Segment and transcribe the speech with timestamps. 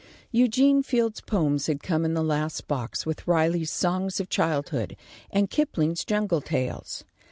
[0.31, 4.97] Eugene Field's poems had come in the last box, with Riley's "Songs of Childhood"
[5.29, 7.03] and Kipling's jungle tales.